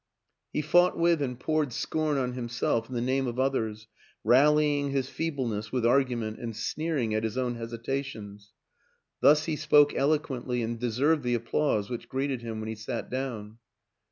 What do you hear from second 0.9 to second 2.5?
220 WILLIAM AN ENGLISHMAN with and poured scorn on